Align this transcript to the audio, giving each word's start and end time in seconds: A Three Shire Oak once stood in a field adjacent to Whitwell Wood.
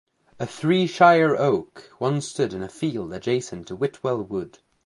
A 0.39 0.47
Three 0.47 0.87
Shire 0.87 1.35
Oak 1.37 1.91
once 1.99 2.27
stood 2.27 2.53
in 2.53 2.63
a 2.63 2.69
field 2.69 3.13
adjacent 3.13 3.67
to 3.67 3.75
Whitwell 3.75 4.23
Wood. 4.23 4.57